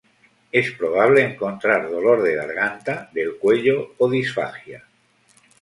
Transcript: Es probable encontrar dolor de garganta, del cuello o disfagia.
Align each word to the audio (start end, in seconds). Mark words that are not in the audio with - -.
Es 0.51 0.71
probable 0.79 1.21
encontrar 1.25 1.87
dolor 1.91 2.23
de 2.23 2.33
garganta, 2.33 3.11
del 3.13 3.37
cuello 3.37 3.93
o 3.99 4.09
disfagia. 4.09 4.83